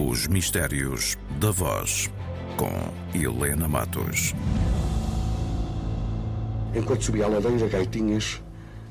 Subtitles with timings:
[0.00, 2.08] Os Mistérios da Voz,
[2.56, 4.32] com Helena Matos.
[6.72, 8.40] Enquanto subia a ladeira, Gaitinhas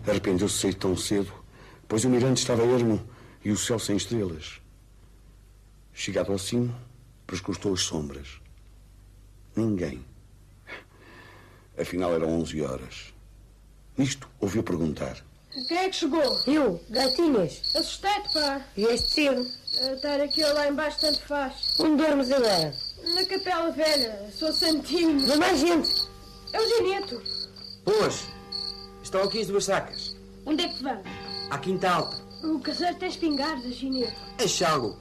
[0.05, 1.31] arrependeu-se de sair tão cedo,
[1.88, 3.01] pois o mirante estava ermo
[3.41, 4.62] e o céu sem estrelas.
[5.93, 6.75] Chegado ao cimo,
[7.26, 8.42] prescostou as sombras.
[9.55, 10.04] Ninguém.
[11.80, 13.14] Afinal, eram onze horas.
[13.98, 15.24] Nisto, ouviu perguntar.
[15.66, 16.39] Quem é que chegou?
[16.46, 17.62] Eu, gatinhas.
[17.76, 18.62] Assustei-te, pá.
[18.76, 19.48] Vieste cedo.
[19.94, 21.54] Estar aqui ou lá embaixo tanto faz.
[21.79, 22.74] Onde dormes agora?
[23.04, 25.28] Na capela velha, sou santinho.
[25.28, 25.89] Não mais gente.
[26.54, 27.21] É o Gineto.
[27.84, 28.25] Boas.
[29.01, 30.15] Estão aqui as duas sacas.
[30.46, 31.06] Onde é que vamos?
[31.50, 32.17] À quinta alta.
[32.44, 34.16] O caseiro tem espingardas, Gineto.
[34.38, 34.98] É algo.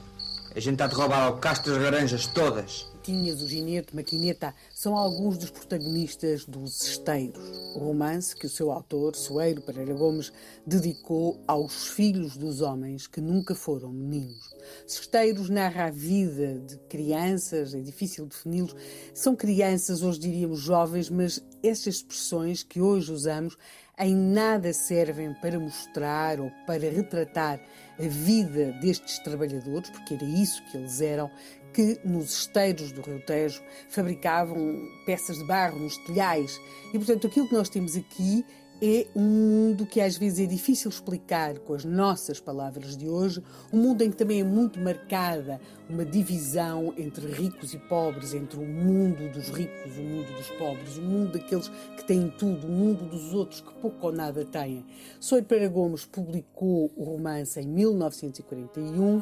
[0.55, 2.87] A gente está de roubar ao castro as laranjas todas.
[3.07, 7.39] Tinhas, o Gineto, Maquineta, são alguns dos protagonistas dos Esteiros,
[7.73, 10.33] o romance que o seu autor, Soeiro Pereira Gomes,
[10.65, 14.53] dedicou aos filhos dos homens que nunca foram meninos.
[14.85, 18.75] Esteiros narra a vida de crianças, é difícil defini-los.
[19.13, 23.57] São crianças, hoje diríamos jovens, mas essas expressões que hoje usamos
[23.97, 27.59] em nada servem para mostrar ou para retratar
[27.97, 31.31] a vida destes trabalhadores, porque era isso que eles eram,
[31.77, 34.57] que nos esteiros do Rio Tejo fabricavam
[35.05, 36.59] peças de barro nos telhais.
[36.91, 38.43] E, portanto, aquilo que nós temos aqui
[38.81, 43.43] é um mundo que às vezes é difícil explicar com as nossas palavras de hoje,
[43.71, 48.57] um mundo em que também é muito marcada uma divisão entre ricos e pobres, entre
[48.59, 52.71] o mundo dos ricos, o mundo dos pobres, o mundo daqueles que têm tudo, o
[52.71, 54.83] mundo dos outros que pouco ou nada têm.
[55.19, 59.21] Soy Para Gomes publicou o romance em 1941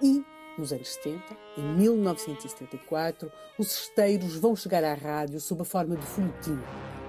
[0.00, 1.22] e nos anos 70,
[1.56, 6.58] em 1974, os esteiros vão chegar à rádio sob a forma de folhetim,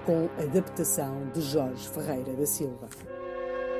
[0.04, 2.88] com adaptação de Jorge Ferreira da Silva.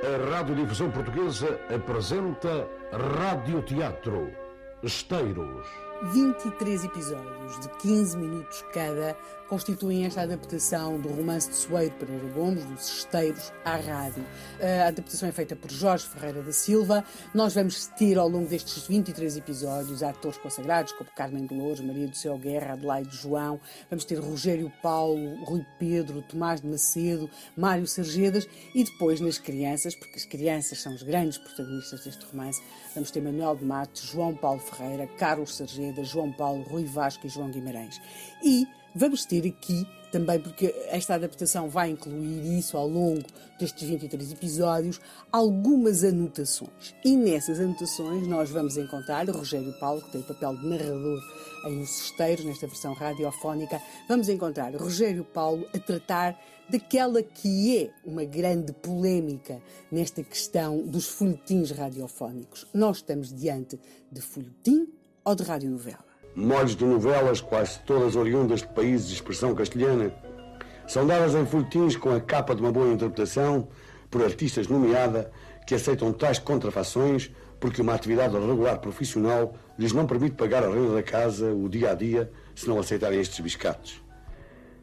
[0.02, 4.30] A Radiodifusão Portuguesa apresenta Radioteatro
[4.82, 5.87] Esteiros.
[6.02, 9.16] 23 episódios de 15 minutos cada
[9.48, 14.24] constituem esta adaptação do romance de Soeiro Pereira Gomes, dos Esteiros, à rádio.
[14.60, 17.02] A adaptação é feita por Jorge Ferreira da Silva.
[17.32, 22.16] Nós vamos ter ao longo destes 23 episódios atores consagrados como Carmen Dolores, Maria do
[22.16, 23.58] Céu Guerra, Adelaide João.
[23.88, 29.94] Vamos ter Rogério Paulo, Rui Pedro, Tomás de Macedo, Mário Sergedas e depois nas crianças,
[29.94, 32.62] porque as crianças são os grandes protagonistas deste romance,
[32.94, 35.56] vamos ter Manuel de Matos, João Paulo Ferreira, Carlos
[35.88, 38.00] Sergeda, João Paulo, Rui Vasco e João Guimarães.
[38.42, 43.22] E Vamos ter aqui também, porque esta adaptação vai incluir isso ao longo
[43.60, 45.00] destes 23 episódios,
[45.30, 46.96] algumas anotações.
[47.04, 51.20] E nessas anotações nós vamos encontrar Rogério Paulo, que tem o papel de narrador
[51.66, 52.12] em Os
[52.44, 53.80] nesta versão radiofónica.
[54.08, 56.36] Vamos encontrar Rogério Paulo a tratar
[56.68, 59.62] daquela que é uma grande polémica
[59.92, 62.66] nesta questão dos folhetins radiofónicos.
[62.72, 63.78] Nós estamos diante
[64.10, 66.08] de folhetim ou de radionovela?
[66.38, 70.12] molhos de novelas, quase todas oriundas de países de expressão castelhana,
[70.86, 73.68] são dadas em folhetins com a capa de uma boa interpretação,
[74.08, 75.30] por artistas nomeada,
[75.66, 77.30] que aceitam tais contrafações
[77.60, 81.90] porque uma atividade regular profissional lhes não permite pagar a renda da casa, o dia
[81.90, 84.00] a dia, se não aceitarem estes biscates.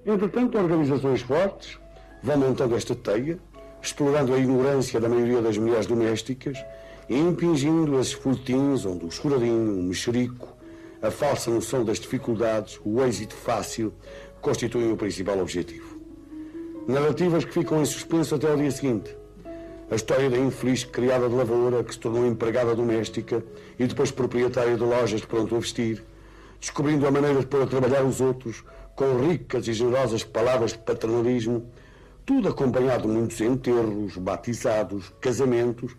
[0.06, 1.80] Entretanto, organizações fortes
[2.22, 3.40] vão montando esta teia,
[3.82, 6.64] explorando a ignorância da maioria das mulheres domésticas
[7.10, 10.56] impingindo esses folhetins onde o choradinho, o mexerico,
[11.02, 13.94] a falsa noção das dificuldades, o êxito fácil,
[14.42, 16.00] constituem o principal objetivo.
[16.88, 19.16] Narrativas que ficam em suspenso até ao dia seguinte.
[19.90, 23.44] A história da infeliz criada de lavoura que se tornou empregada doméstica
[23.78, 26.04] e depois proprietária de lojas de pronto a vestir,
[26.60, 28.64] descobrindo a maneira de pôr a trabalhar os outros
[28.96, 31.70] com ricas e generosas palavras de paternalismo,
[32.26, 35.96] tudo acompanhado de muitos enterros, batizados, casamentos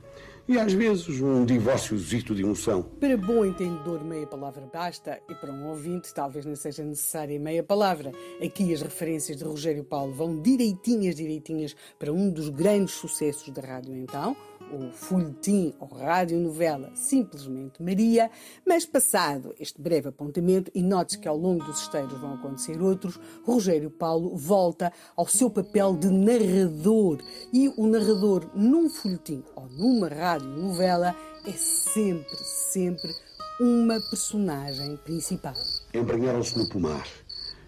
[0.49, 2.83] e às vezes um divórciozito de emoção.
[2.83, 7.63] Para bom entendedor, meia palavra basta, e para um ouvinte talvez não seja necessária meia
[7.63, 8.13] palavra.
[8.43, 13.63] Aqui as referências de Rogério Paulo vão direitinhas, direitinhas para um dos grandes sucessos da
[13.63, 14.37] rádio então,
[14.73, 18.31] o folhetim ou radionovela Simplesmente Maria,
[18.67, 23.19] mas passado este breve apontamento, e note que ao longo dos esteiros vão acontecer outros,
[23.45, 27.19] Rogério Paulo volta ao seu papel de narrador.
[27.53, 31.17] E o narrador num folhetim ou numa radionovela
[31.47, 33.15] é sempre, sempre
[33.59, 35.55] uma personagem principal.
[35.95, 37.07] Embranharam-se no pomar,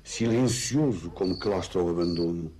[0.05, 2.53] silencioso como claustro ao abandono.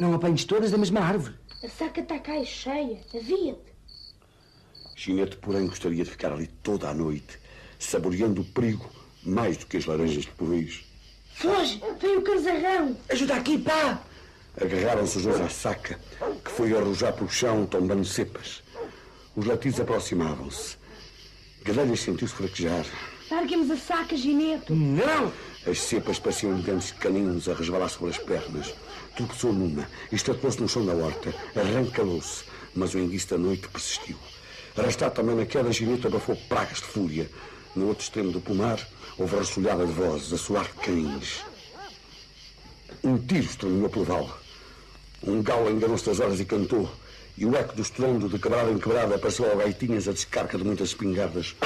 [0.00, 1.34] Não apanhes todas da mesma árvore.
[1.62, 3.00] A saca está cá cheia.
[3.14, 3.72] Havia-te.
[4.96, 7.38] Ginete, porém, gostaria de ficar ali toda a noite,
[7.78, 8.88] saboreando o perigo
[9.22, 10.84] mais do que as laranjas de porris.
[11.34, 11.80] Foge!
[12.00, 12.96] Vem o carzarrão!
[13.08, 14.02] Ajuda aqui, pá!
[14.60, 15.98] Agarraram-se os dois à saca,
[16.44, 18.62] que foi arrojar pelo chão, tombando cepas.
[19.34, 20.76] Os latidos aproximavam-se.
[21.64, 22.84] Gadelhas sentiu-se fraquejar.
[23.30, 24.74] Larguemos a saca, Gineto.
[24.74, 25.32] Não!
[25.66, 28.74] As cepas pareciam dentes caninos a resvalar sobre as pernas.
[29.16, 31.34] Tropeçou numa estatuou-se no chão da horta.
[31.56, 32.44] Arrancalou-se,
[32.74, 34.18] mas o enguiço da noite persistiu.
[34.76, 37.30] Arrastado também na queda, Gineto abafou pragas de fúria.
[37.74, 38.86] No outro extremo do pomar,
[39.16, 41.42] houve ressolhada de vozes, a soar de cães.
[43.02, 44.30] Um tiro estranhou pelo vale.
[45.22, 46.90] Um galo enganou-se das horas e cantou.
[47.36, 50.64] E o eco do estrondo de quebrada em quebrada apareceu ao gaitinhas a descarga de
[50.64, 51.56] muitas espingardas.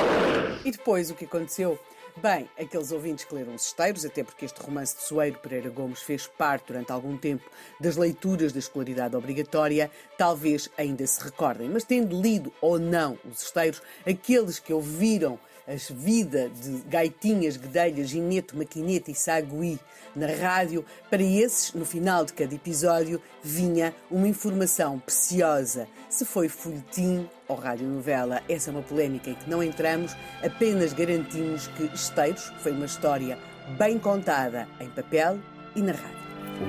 [0.65, 1.79] E depois o que aconteceu?
[2.23, 6.01] Bem, aqueles ouvintes que leram os esteiros, até porque este romance de Soeiro Pereira Gomes
[6.01, 7.45] fez parte durante algum tempo
[7.79, 11.69] das leituras da escolaridade obrigatória, talvez ainda se recordem.
[11.69, 18.09] Mas tendo lido ou não os esteiros, aqueles que ouviram a vida de gaitinhas, guedelhas,
[18.09, 19.79] gineto, maquineta e sagui
[20.15, 25.87] na rádio, para esses, no final de cada episódio, vinha uma informação preciosa.
[26.09, 31.67] Se foi folhetim ou radionovela, essa é uma polémica em que não entramos, apenas garantimos
[31.69, 33.39] que Esteiros foi uma história
[33.77, 35.39] bem contada em papel
[35.75, 36.17] e na rádio.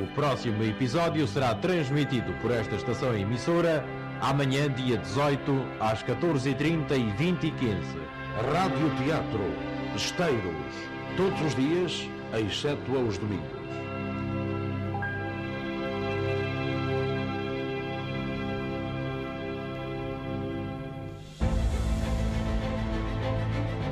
[0.04, 3.86] O próximo episódio será transmitido por esta estação emissora
[4.20, 5.40] amanhã, dia 18,
[5.80, 8.07] às 14h30 e 20 h 15
[8.38, 9.52] Rádio Teatro,
[9.96, 10.76] Esteiros,
[11.18, 13.58] todos os dias, exceto aos domingos.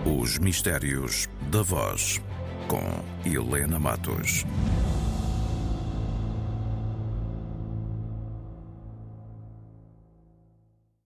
[0.05, 2.21] Os Mistérios da Voz,
[2.67, 4.45] com Helena Matos.